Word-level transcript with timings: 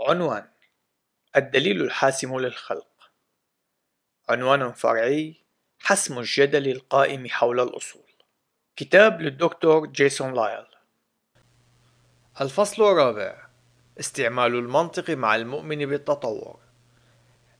عنوان 0.00 0.44
الدليل 1.36 1.82
الحاسم 1.82 2.38
للخلق. 2.38 3.10
عنوان 4.28 4.72
فرعي 4.72 5.34
حسم 5.78 6.18
الجدل 6.18 6.68
القائم 6.68 7.28
حول 7.28 7.60
الأصول. 7.60 8.02
كتاب 8.76 9.22
للدكتور 9.22 9.86
جيسون 9.86 10.34
لايل. 10.34 10.66
الفصل 12.40 12.82
الرابع 12.82 13.48
استعمال 14.00 14.54
المنطق 14.54 15.10
مع 15.10 15.36
المؤمن 15.36 15.86
بالتطور. 15.86 16.60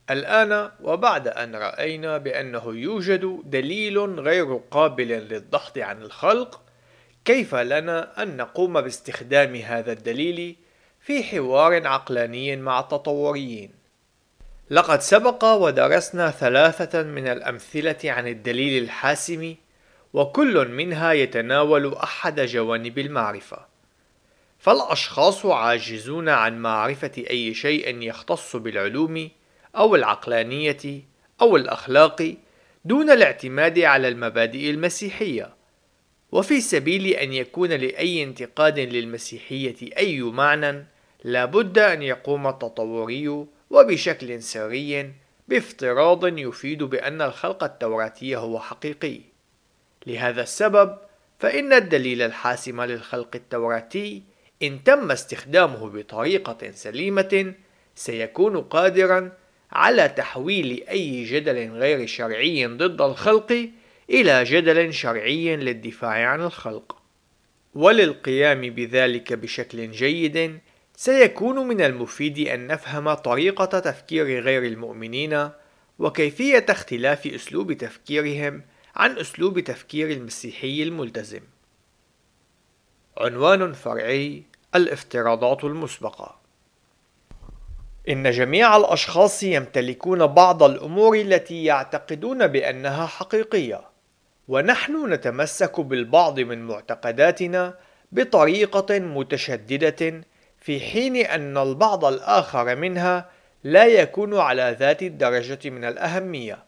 الآن 0.09 0.71
وبعد 0.81 1.27
أن 1.27 1.55
رأينا 1.55 2.17
بأنه 2.17 2.63
يوجد 2.75 3.41
دليل 3.45 3.99
غير 3.99 4.55
قابل 4.55 5.07
للضغط 5.07 5.77
عن 5.77 6.01
الخلق 6.01 6.61
كيف 7.25 7.55
لنا 7.55 8.23
أن 8.23 8.37
نقوم 8.37 8.81
باستخدام 8.81 9.55
هذا 9.55 9.91
الدليل 9.91 10.55
في 11.09 11.23
حوار 11.23 11.87
عقلاني 11.87 12.55
مع 12.55 12.79
التطوريين. 12.79 13.71
لقد 14.69 15.01
سبق 15.01 15.45
ودرسنا 15.45 16.31
ثلاثة 16.31 17.03
من 17.03 17.27
الأمثلة 17.27 17.97
عن 18.03 18.27
الدليل 18.27 18.83
الحاسم 18.83 19.55
وكل 20.13 20.67
منها 20.67 21.13
يتناول 21.13 21.93
أحد 21.93 22.39
جوانب 22.41 22.99
المعرفة. 22.99 23.65
فالأشخاص 24.59 25.45
عاجزون 25.45 26.29
عن 26.29 26.59
معرفة 26.59 27.11
أي 27.29 27.53
شيء 27.53 28.01
يختص 28.01 28.55
بالعلوم 28.55 29.29
أو 29.75 29.95
العقلانية 29.95 31.01
أو 31.41 31.55
الأخلاق 31.55 32.35
دون 32.85 33.09
الاعتماد 33.09 33.79
على 33.79 34.07
المبادئ 34.07 34.69
المسيحية. 34.69 35.53
وفي 36.31 36.61
سبيل 36.61 37.07
أن 37.07 37.33
يكون 37.33 37.69
لأي 37.69 38.23
انتقاد 38.23 38.79
للمسيحية 38.79 39.97
أي 39.97 40.21
معنى 40.21 40.85
لابد 41.23 41.79
أن 41.79 42.01
يقوم 42.01 42.47
التطوري 42.47 43.45
وبشكل 43.69 44.43
سري 44.43 45.11
بافتراض 45.47 46.37
يفيد 46.37 46.83
بأن 46.83 47.21
الخلق 47.21 47.63
التوراتي 47.63 48.35
هو 48.35 48.59
حقيقي. 48.59 49.19
لهذا 50.07 50.41
السبب 50.41 50.97
فإن 51.39 51.73
الدليل 51.73 52.21
الحاسم 52.21 52.81
للخلق 52.81 53.35
التوراتي 53.35 54.23
إن 54.63 54.83
تم 54.83 55.11
استخدامه 55.11 55.89
بطريقة 55.89 56.71
سليمة 56.71 57.53
سيكون 57.95 58.61
قادرا 58.61 59.31
على 59.71 60.09
تحويل 60.09 60.83
أي 60.89 61.23
جدل 61.23 61.71
غير 61.71 62.07
شرعي 62.07 62.65
ضد 62.65 63.01
الخلق 63.01 63.69
إلى 64.09 64.43
جدل 64.43 64.93
شرعي 64.93 65.55
للدفاع 65.55 66.29
عن 66.29 66.41
الخلق. 66.41 66.95
وللقيام 67.75 68.61
بذلك 68.61 69.33
بشكل 69.33 69.91
جيد 69.91 70.59
سيكون 71.01 71.67
من 71.67 71.81
المفيد 71.81 72.47
أن 72.47 72.67
نفهم 72.67 73.13
طريقة 73.13 73.79
تفكير 73.79 74.25
غير 74.41 74.63
المؤمنين 74.63 75.49
وكيفية 75.99 76.65
اختلاف 76.69 77.27
أسلوب 77.27 77.73
تفكيرهم 77.73 78.61
عن 78.95 79.17
أسلوب 79.17 79.59
تفكير 79.59 80.11
المسيحي 80.11 80.83
الملتزم. 80.83 81.39
عنوان 83.17 83.73
فرعي 83.73 84.43
الافتراضات 84.75 85.63
المسبقة 85.63 86.39
إن 88.09 88.31
جميع 88.31 88.77
الأشخاص 88.77 89.43
يمتلكون 89.43 90.27
بعض 90.27 90.63
الأمور 90.63 91.15
التي 91.17 91.63
يعتقدون 91.63 92.47
بأنها 92.47 93.05
حقيقية، 93.05 93.81
ونحن 94.47 95.13
نتمسك 95.13 95.79
بالبعض 95.79 96.39
من 96.39 96.67
معتقداتنا 96.67 97.77
بطريقة 98.11 98.99
متشددة 98.99 100.28
في 100.69 100.79
حين 100.79 101.15
أن 101.15 101.57
البعض 101.57 102.05
الآخر 102.05 102.75
منها 102.75 103.29
لا 103.63 103.85
يكون 103.85 104.39
على 104.39 104.75
ذات 104.79 105.03
الدرجة 105.03 105.69
من 105.69 105.85
الأهمية. 105.85 106.63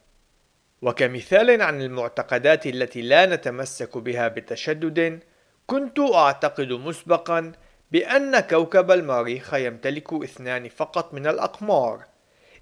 وكمثال 0.81 1.61
عن 1.61 1.81
المعتقدات 1.81 2.65
التي 2.67 3.01
لا 3.01 3.25
نتمسك 3.25 3.97
بها 3.97 4.27
بتشدد 4.27 5.19
كنت 5.67 5.99
أعتقد 5.99 6.71
مسبقا 6.71 7.51
بأن 7.91 8.39
كوكب 8.39 8.91
المريخ 8.91 9.53
يمتلك 9.53 10.13
اثنان 10.13 10.69
فقط 10.69 11.13
من 11.13 11.27
الأقمار 11.27 12.03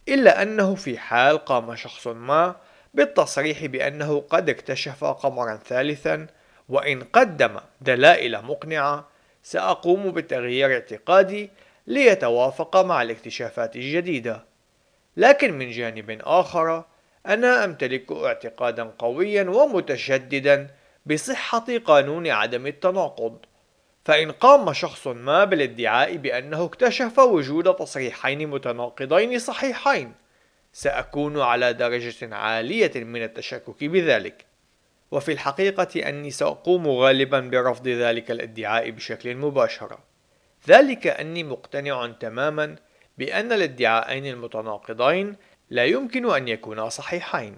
إلا 0.08 0.42
أنه 0.42 0.76
في 0.76 0.98
حال 0.98 1.38
قام 1.38 1.76
شخص 1.76 2.08
ما 2.08 2.56
بالتصريح 2.94 3.66
بأنه 3.66 4.24
قد 4.30 4.50
اكتشف 4.50 5.04
قمرا 5.04 5.56
ثالثا 5.56 6.28
وإن 6.70 7.04
قدم 7.04 7.60
دلائل 7.82 8.42
مقنعة 8.46 9.19
سأقوم 9.44 10.12
بتغيير 10.12 10.74
اعتقادي 10.74 11.50
ليتوافق 11.88 12.78
مع 12.78 13.02
الاكتشافات 13.02 13.76
الجديدة. 13.76 14.46
لكن 15.18 15.54
من 15.58 15.72
جانب 15.72 16.22
آخر 16.22 16.86
أنا 17.26 17.66
أمتلك 17.66 18.12
اعتقادا 18.12 18.84
قويا 18.84 19.44
ومتشددا 19.44 20.68
بصحة 21.06 21.66
قانون 21.86 22.28
عدم 22.28 22.68
التناقض. 22.68 23.38
فإن 24.06 24.32
قام 24.32 24.74
شخص 24.74 25.08
ما 25.08 25.46
بالادعاء 25.46 26.16
بأنه 26.16 26.66
اكتشف 26.66 27.20
وجود 27.20 27.76
تصريحين 27.76 28.48
متناقضين 28.48 29.40
صحيحين 29.40 30.14
سأكون 30.74 31.42
على 31.42 31.74
درجة 31.74 32.36
عالية 32.36 32.92
من 32.96 33.24
التشكك 33.24 33.84
بذلك. 33.84 34.49
وفي 35.12 35.32
الحقيقة 35.32 36.10
أني 36.10 36.32
سأقوم 36.32 36.88
غالبا 36.88 37.40
برفض 37.40 37.88
ذلك 37.88 38.32
الادعاء 38.32 38.90
بشكل 38.90 39.36
مباشر. 39.36 40.00
ذلك 40.68 41.08
أني 41.08 41.44
مقتنع 41.44 42.08
تماما 42.20 42.76
بأن 43.18 43.52
الادعاءين 43.52 44.26
المتناقضين 44.26 45.36
لا 45.70 45.86
يمكن 45.86 46.32
أن 46.32 46.48
يكونا 46.48 46.90
صحيحين. 46.90 47.58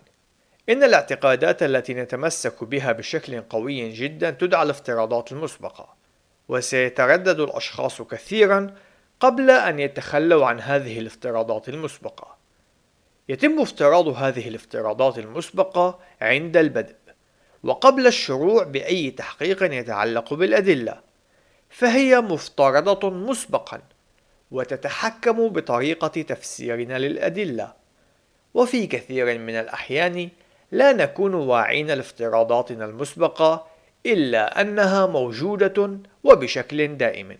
إن 0.69 0.84
الاعتقادات 0.84 1.63
التي 1.63 1.94
نتمسك 1.94 2.63
بها 2.63 2.91
بشكل 2.91 3.41
قوي 3.41 3.90
جدا 3.90 4.29
تدعى 4.31 4.63
الافتراضات 4.63 5.31
المسبقة 5.31 5.95
وسيتردد 6.50 7.40
الأشخاص 7.40 8.01
كثيرا 8.01 8.75
قبل 9.19 9.51
أن 9.51 9.79
يتخلوا 9.79 10.45
عن 10.45 10.59
هذه 10.59 11.00
الافتراضات 11.00 11.69
المسبقة. 11.69 12.38
يتم 13.29 13.61
افتراض 13.61 14.07
هذه 14.07 14.47
الافتراضات 14.47 15.17
المسبقة 15.17 16.00
عند 16.22 16.57
البدء. 16.57 16.95
وقبل 17.63 18.07
الشروع 18.07 18.63
بأي 18.63 19.11
تحقيق 19.11 19.63
يتعلق 19.63 20.33
بالأدلة 20.33 20.99
فهي 21.69 22.22
مفترضة 22.22 23.09
مسبقا 23.09 23.81
وتتحكم 24.51 25.47
بطريقة 25.47 26.22
تفسيرنا 26.22 26.99
للأدلة. 26.99 27.73
وفي 28.53 28.88
كثير 28.88 29.39
من 29.39 29.55
الأحيان 29.55 30.29
لا 30.72 30.94
نكون 30.94 31.33
واعين 31.33 31.88
لافتراضاتنا 31.88 32.85
المسبقة 32.85 33.67
إلا 34.05 34.61
أنها 34.61 35.05
موجودة 35.05 35.97
وبشكل 36.23 36.97
دائم 36.97 37.38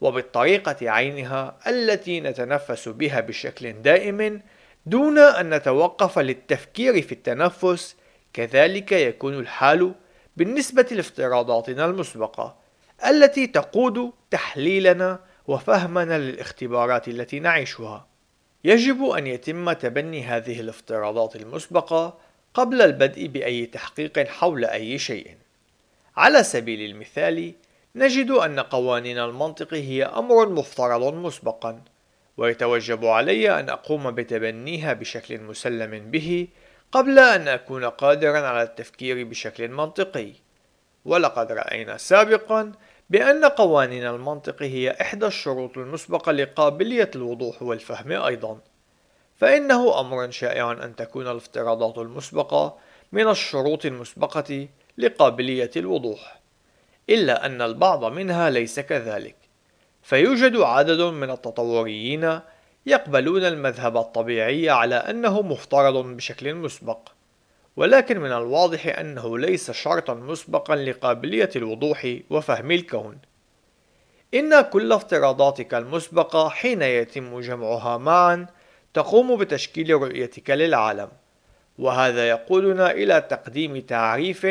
وبالطريقة 0.00 0.90
عينها 0.90 1.58
التي 1.66 2.20
نتنفس 2.20 2.88
بها 2.88 3.20
بشكل 3.20 3.72
دائم 3.72 4.42
دون 4.86 5.18
أن 5.18 5.54
نتوقف 5.54 6.18
للتفكير 6.18 7.02
في 7.02 7.12
التنفس 7.12 7.96
كذلك 8.34 8.92
يكون 8.92 9.38
الحال 9.38 9.94
بالنسبة 10.36 10.86
لافتراضاتنا 10.90 11.84
المسبقة 11.84 12.56
التي 13.08 13.46
تقود 13.46 14.12
تحليلنا 14.30 15.20
وفهمنا 15.46 16.18
للاختبارات 16.18 17.08
التي 17.08 17.40
نعيشها. 17.40 18.06
يجب 18.64 19.04
أن 19.04 19.26
يتم 19.26 19.72
تبني 19.72 20.22
هذه 20.24 20.60
الافتراضات 20.60 21.36
المسبقة 21.36 22.18
قبل 22.54 22.82
البدء 22.82 23.26
بأي 23.26 23.66
تحقيق 23.66 24.18
حول 24.28 24.64
أي 24.64 24.98
شيء. 24.98 25.36
على 26.16 26.42
سبيل 26.42 26.90
المثال، 26.90 27.52
نجد 27.96 28.30
أن 28.30 28.60
قوانين 28.60 29.18
المنطق 29.18 29.74
هي 29.74 30.04
أمر 30.04 30.48
مفترض 30.48 31.14
مسبقا، 31.14 31.82
ويتوجب 32.36 33.04
علي 33.04 33.60
أن 33.60 33.68
أقوم 33.68 34.10
بتبنيها 34.10 34.92
بشكل 34.92 35.40
مسلم 35.40 36.10
به 36.10 36.48
قبل 36.92 37.18
أن 37.18 37.48
أكون 37.48 37.84
قادرا 37.84 38.38
على 38.38 38.62
التفكير 38.62 39.24
بشكل 39.24 39.68
منطقي. 39.68 40.32
ولقد 41.04 41.52
رأينا 41.52 41.96
سابقا 41.96 42.72
بأن 43.10 43.44
قوانين 43.44 44.06
المنطق 44.06 44.62
هي 44.62 44.90
إحدى 45.00 45.26
الشروط 45.26 45.78
المسبقة 45.78 46.32
لقابلية 46.32 47.10
الوضوح 47.14 47.62
والفهم 47.62 48.12
أيضا. 48.12 48.60
فإنه 49.36 50.00
أمر 50.00 50.30
شائع 50.30 50.72
أن 50.72 50.96
تكون 50.96 51.28
الافتراضات 51.28 51.98
المسبقة 51.98 52.78
من 53.12 53.28
الشروط 53.28 53.86
المسبقة 53.86 54.68
لقابلية 54.98 55.70
الوضوح 55.76 56.40
إلا 57.10 57.46
أن 57.46 57.62
البعض 57.62 58.04
منها 58.04 58.50
ليس 58.50 58.80
كذلك. 58.80 59.36
فيوجد 60.02 60.56
عدد 60.56 61.00
من 61.00 61.30
التطوريين 61.30 62.40
يقبلون 62.86 63.44
المذهب 63.44 63.96
الطبيعي 63.96 64.70
على 64.70 64.94
أنه 64.94 65.42
مفترض 65.42 66.06
بشكل 66.06 66.54
مسبق 66.54 66.98
ولكن 67.76 68.20
من 68.20 68.32
الواضح 68.32 68.98
أنه 68.98 69.38
ليس 69.38 69.70
شرطا 69.70 70.14
مسبقا 70.14 70.76
لقابلية 70.76 71.50
الوضوح 71.56 72.16
وفهم 72.30 72.70
الكون. 72.70 73.18
إن 74.34 74.60
كل 74.60 74.92
افتراضاتك 74.92 75.74
المسبقة 75.74 76.48
حين 76.48 76.82
يتم 76.82 77.40
جمعها 77.40 77.98
معا 77.98 78.46
تقوم 78.94 79.36
بتشكيل 79.36 79.90
رؤيتك 79.90 80.50
للعالم 80.50 81.08
وهذا 81.78 82.28
يقودنا 82.28 82.90
إلى 82.90 83.20
تقديم 83.20 83.80
تعريف 83.80 84.46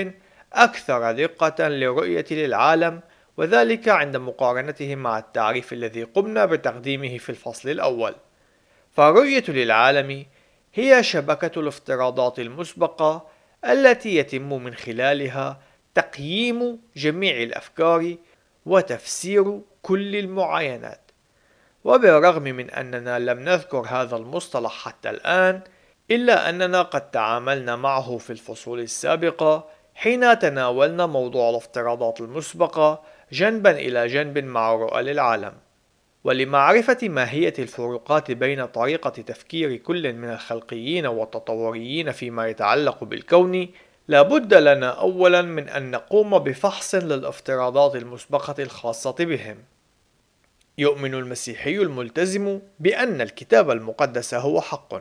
أكثر 0.53 1.11
دقة 1.11 1.67
للرؤية 1.67 2.25
للعالم 2.31 3.01
وذلك 3.37 3.89
عند 3.89 4.17
مقارنته 4.17 4.95
مع 4.95 5.19
التعريف 5.19 5.73
الذي 5.73 6.03
قمنا 6.03 6.45
بتقديمه 6.45 7.17
في 7.17 7.29
الفصل 7.29 7.69
الأول. 7.69 8.15
فالرؤية 8.91 9.43
للعالم 9.47 10.25
هي 10.73 11.03
شبكة 11.03 11.59
الافتراضات 11.59 12.39
المسبقة 12.39 13.27
التي 13.65 14.15
يتم 14.15 14.63
من 14.63 14.73
خلالها 14.73 15.61
تقييم 15.95 16.81
جميع 16.95 17.43
الأفكار 17.43 18.15
وتفسير 18.65 19.61
كل 19.81 20.15
المعاينات. 20.15 21.11
وبالرغم 21.83 22.43
من 22.43 22.69
أننا 22.69 23.19
لم 23.19 23.39
نذكر 23.39 23.85
هذا 23.89 24.15
المصطلح 24.15 24.85
حتى 24.85 25.09
الآن 25.09 25.61
إلا 26.11 26.49
أننا 26.49 26.81
قد 26.81 27.11
تعاملنا 27.11 27.75
معه 27.75 28.17
في 28.17 28.29
الفصول 28.29 28.79
السابقة 28.79 29.69
حين 29.95 30.39
تناولنا 30.39 31.05
موضوع 31.05 31.49
الافتراضات 31.49 32.21
المسبقة 32.21 33.03
جنبا 33.31 33.71
إلى 33.71 34.07
جنب 34.07 34.37
مع 34.37 34.73
رؤى 34.73 35.03
للعالم 35.03 35.53
ولمعرفة 36.23 36.97
ماهية 37.03 37.53
الفروقات 37.59 38.31
بين 38.31 38.65
طريقة 38.65 39.09
تفكير 39.09 39.75
كل 39.75 40.13
من 40.13 40.29
الخلقيين 40.29 41.05
والتطوريين 41.05 42.11
فيما 42.11 42.47
يتعلق 42.47 43.03
بالكون 43.03 43.67
لابد 44.07 44.53
لنا 44.53 44.89
أولا 44.89 45.41
من 45.41 45.69
أن 45.69 45.91
نقوم 45.91 46.39
بفحص 46.39 46.95
للافتراضات 46.95 47.95
المسبقة 47.95 48.63
الخاصة 48.63 49.15
بهم. 49.19 49.57
يؤمن 50.77 51.13
المسيحي 51.13 51.77
الملتزم 51.77 52.59
بأن 52.79 53.21
الكتاب 53.21 53.71
المقدس 53.71 54.33
هو 54.33 54.61
حق 54.61 54.93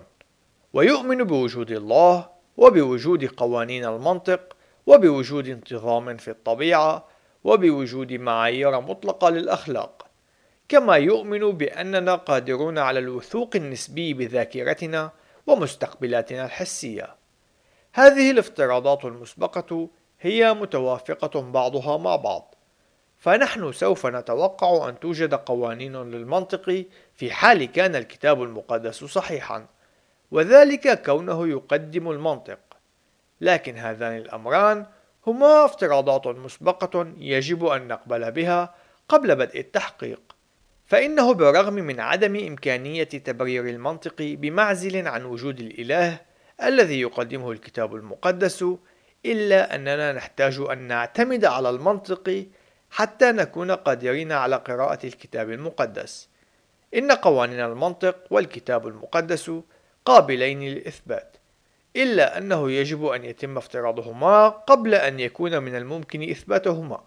ويؤمن 0.72 1.24
بوجود 1.24 1.70
الله 1.70 2.28
وبوجود 2.56 3.24
قوانين 3.24 3.84
المنطق 3.84 4.56
وبوجود 4.86 5.48
انتظام 5.48 6.16
في 6.16 6.30
الطبيعة 6.30 7.04
وبوجود 7.44 8.12
معايير 8.12 8.80
مطلقة 8.80 9.30
للأخلاق 9.30 10.06
كما 10.68 10.96
يؤمن 10.96 11.50
بأننا 11.50 12.14
قادرون 12.14 12.78
على 12.78 12.98
الوثوق 12.98 13.56
النسبي 13.56 14.14
بذاكرتنا 14.14 15.10
ومستقبلاتنا 15.46 16.44
الحسية. 16.44 17.14
هذه 17.92 18.30
الافتراضات 18.30 19.04
المسبقة 19.04 19.88
هي 20.20 20.54
متوافقة 20.54 21.40
بعضها 21.40 21.96
مع 21.96 22.16
بعض 22.16 22.54
فنحن 23.18 23.72
سوف 23.72 24.06
نتوقع 24.06 24.88
أن 24.88 25.00
توجد 25.00 25.34
قوانين 25.34 25.96
للمنطق 25.96 26.84
في 27.14 27.30
حال 27.30 27.64
كان 27.64 27.96
الكتاب 27.96 28.42
المقدس 28.42 29.04
صحيحا 29.04 29.66
وذلك 30.30 31.02
كونه 31.02 31.48
يقدم 31.48 32.10
المنطق. 32.10 32.58
لكن 33.40 33.78
هذان 33.78 34.16
الأمران 34.16 34.86
هما 35.26 35.64
افتراضات 35.64 36.26
مسبقة 36.26 37.12
يجب 37.18 37.66
أن 37.66 37.88
نقبل 37.88 38.32
بها 38.32 38.74
قبل 39.08 39.36
بدء 39.36 39.60
التحقيق. 39.60 40.20
فإنه 40.86 41.34
بالرغم 41.34 41.74
من 41.74 42.00
عدم 42.00 42.36
إمكانية 42.36 43.04
تبرير 43.04 43.68
المنطق 43.68 44.14
بمعزل 44.18 45.08
عن 45.08 45.24
وجود 45.24 45.60
الإله 45.60 46.20
الذي 46.62 47.00
يقدمه 47.00 47.52
الكتاب 47.52 47.94
المقدس 47.94 48.64
إلا 49.26 49.74
أننا 49.74 50.12
نحتاج 50.12 50.58
أن 50.70 50.78
نعتمد 50.78 51.44
على 51.44 51.70
المنطق 51.70 52.46
حتى 52.90 53.32
نكون 53.32 53.70
قادرين 53.70 54.32
على 54.32 54.56
قراءة 54.56 55.06
الكتاب 55.06 55.50
المقدس. 55.50 56.28
إن 56.94 57.12
قوانين 57.12 57.60
المنطق 57.60 58.16
والكتاب 58.30 58.86
المقدس 58.86 59.52
قابلين 60.04 60.60
للإثبات. 60.60 61.36
إلا 61.96 62.38
أنه 62.38 62.70
يجب 62.70 63.06
أن 63.06 63.24
يتم 63.24 63.56
افتراضهما 63.56 64.48
قبل 64.48 64.94
أن 64.94 65.20
يكون 65.20 65.62
من 65.62 65.76
الممكن 65.76 66.30
إثباتهما 66.30 67.00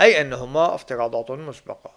أي 0.00 0.20
أنهما 0.20 0.74
افتراضات 0.74 1.30
مسبقة. 1.30 1.90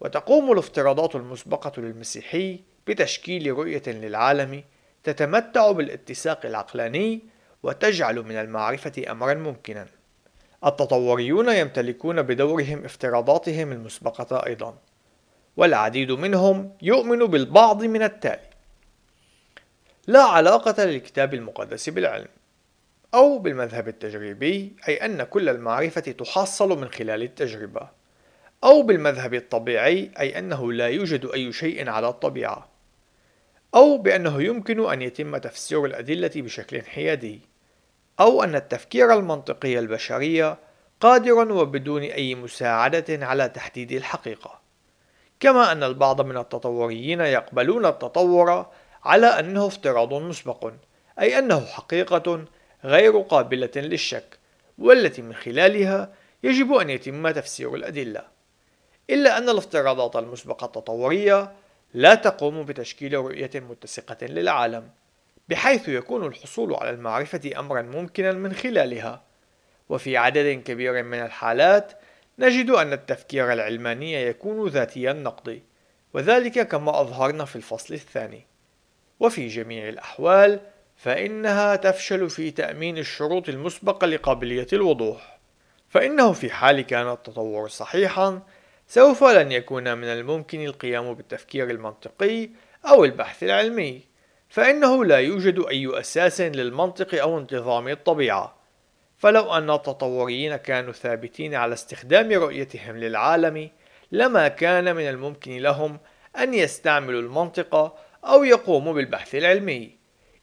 وتقوم 0.00 0.52
الافتراضات 0.52 1.14
المسبقة 1.16 1.72
للمسيحي 1.80 2.60
بتشكيل 2.86 3.50
رؤية 3.50 3.82
للعالم 3.86 4.64
تتمتع 5.04 5.70
بالاتساق 5.70 6.46
العقلاني 6.46 7.20
وتجعل 7.62 8.22
من 8.22 8.36
المعرفة 8.36 9.04
أمرا 9.10 9.34
ممكنا. 9.34 9.86
التطوريون 10.66 11.48
يمتلكون 11.48 12.22
بدورهم 12.22 12.84
افتراضاتهم 12.84 13.72
المسبقة 13.72 14.46
أيضا 14.46 14.78
والعديد 15.56 16.12
منهم 16.12 16.76
يؤمن 16.82 17.18
بالبعض 17.18 17.84
من 17.84 18.02
التالي. 18.02 18.47
لا 20.08 20.22
علاقة 20.22 20.84
للكتاب 20.84 21.34
المقدس 21.34 21.88
بالعلم 21.88 22.28
أو 23.14 23.38
بالمذهب 23.38 23.88
التجريبي 23.88 24.76
أي 24.88 25.04
أن 25.04 25.22
كل 25.22 25.48
المعرفة 25.48 26.00
تحصل 26.00 26.80
من 26.80 26.88
خلال 26.88 27.22
التجربة 27.22 27.88
أو 28.64 28.82
بالمذهب 28.82 29.34
الطبيعي 29.34 30.10
أي 30.20 30.38
أنه 30.38 30.72
لا 30.72 30.88
يوجد 30.88 31.26
أي 31.26 31.52
شيء 31.52 31.88
على 31.88 32.08
الطبيعة 32.08 32.68
أو 33.74 33.98
بأنه 33.98 34.42
يمكن 34.42 34.90
أن 34.92 35.02
يتم 35.02 35.36
تفسير 35.36 35.84
الأدلة 35.84 36.30
بشكل 36.36 36.82
حيادي 36.82 37.40
أو 38.20 38.42
أن 38.42 38.54
التفكير 38.54 39.12
المنطقي 39.12 39.78
البشري 39.78 40.56
قادر 41.00 41.52
وبدون 41.52 42.02
أي 42.02 42.34
مساعدة 42.34 43.26
على 43.26 43.48
تحديد 43.48 43.92
الحقيقة. 43.92 44.60
كما 45.40 45.72
أن 45.72 45.82
البعض 45.82 46.20
من 46.20 46.36
التطوريين 46.36 47.20
يقبلون 47.20 47.86
التطور 47.86 48.66
على 49.04 49.26
أنه 49.26 49.66
افتراض 49.66 50.14
مسبق 50.14 50.72
أي 51.20 51.38
أنه 51.38 51.66
حقيقة 51.66 52.44
غير 52.84 53.18
قابلة 53.18 53.70
للشك 53.76 54.38
والتي 54.78 55.22
من 55.22 55.34
خلالها 55.34 56.12
يجب 56.42 56.72
أن 56.72 56.90
يتم 56.90 57.30
تفسير 57.30 57.74
الأدلة. 57.74 58.24
إلا 59.10 59.38
أن 59.38 59.48
الافتراضات 59.48 60.16
المسبقة 60.16 60.64
التطورية 60.64 61.52
لا 61.94 62.14
تقوم 62.14 62.62
بتشكيل 62.62 63.14
رؤية 63.14 63.50
متسقة 63.54 64.26
للعالم 64.26 64.90
بحيث 65.48 65.88
يكون 65.88 66.26
الحصول 66.26 66.74
على 66.74 66.90
المعرفة 66.90 67.50
أمرا 67.56 67.82
ممكنا 67.82 68.32
من 68.32 68.52
خلالها. 68.52 69.22
وفي 69.88 70.16
عدد 70.16 70.62
كبير 70.62 71.02
من 71.02 71.18
الحالات 71.18 71.92
نجد 72.38 72.70
أن 72.70 72.92
التفكير 72.92 73.52
العلماني 73.52 74.12
يكون 74.12 74.68
ذاتي 74.68 75.10
النقد 75.10 75.62
وذلك 76.14 76.68
كما 76.68 77.00
أظهرنا 77.00 77.44
في 77.44 77.56
الفصل 77.56 77.94
الثاني. 77.94 78.47
وفي 79.20 79.46
جميع 79.46 79.88
الأحوال 79.88 80.60
فإنها 80.96 81.76
تفشل 81.76 82.30
في 82.30 82.50
تأمين 82.50 82.98
الشروط 82.98 83.48
المسبقة 83.48 84.06
لقابلية 84.06 84.66
الوضوح. 84.72 85.38
فإنه 85.88 86.32
في 86.32 86.50
حال 86.50 86.80
كان 86.80 87.10
التطور 87.10 87.68
صحيحا 87.68 88.42
سوف 88.88 89.24
لن 89.24 89.52
يكون 89.52 89.98
من 89.98 90.08
الممكن 90.08 90.64
القيام 90.64 91.14
بالتفكير 91.14 91.70
المنطقي 91.70 92.50
أو 92.88 93.04
البحث 93.04 93.42
العلمي. 93.42 94.00
فإنه 94.48 95.04
لا 95.04 95.18
يوجد 95.18 95.64
أي 95.68 96.00
أساس 96.00 96.40
للمنطق 96.40 97.20
أو 97.20 97.38
انتظام 97.38 97.88
الطبيعة. 97.88 98.58
فلو 99.18 99.54
أن 99.54 99.70
التطوريين 99.70 100.56
كانوا 100.56 100.92
ثابتين 100.92 101.54
على 101.54 101.74
استخدام 101.74 102.32
رؤيتهم 102.32 102.96
للعالم 102.96 103.70
لما 104.12 104.48
كان 104.48 104.96
من 104.96 105.08
الممكن 105.08 105.56
لهم 105.58 105.98
أن 106.38 106.54
يستعملوا 106.54 107.20
المنطق 107.20 107.98
أو 108.24 108.44
يقوموا 108.44 108.92
بالبحث 108.92 109.34
العلمي 109.34 109.98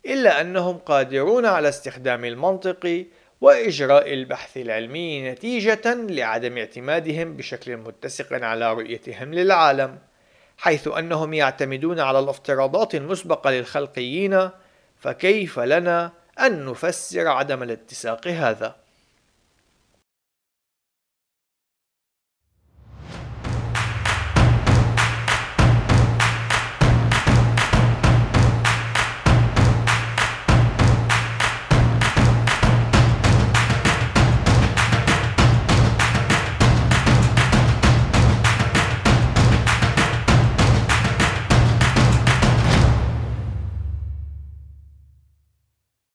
إلا 0.05 0.41
أنهم 0.41 0.77
قادرون 0.77 1.45
على 1.45 1.69
استخدام 1.69 2.25
المنطق 2.25 3.05
وإجراء 3.41 4.13
البحث 4.13 4.57
العلمي 4.57 5.31
نتيجة 5.31 5.93
لعدم 5.93 6.57
اعتمادهم 6.57 7.37
بشكل 7.37 7.77
متسق 7.77 8.43
على 8.43 8.73
رؤيتهم 8.73 9.33
للعالم 9.33 9.99
حيث 10.57 10.87
أنهم 10.87 11.33
يعتمدون 11.33 11.99
على 11.99 12.19
الافتراضات 12.19 12.95
المسبقة 12.95 13.51
للخلقيين 13.51 14.49
فكيف 14.97 15.59
لنا 15.59 16.11
أن 16.39 16.65
نفسر 16.65 17.27
عدم 17.27 17.63
الاتساق 17.63 18.27
هذا؟ 18.27 18.84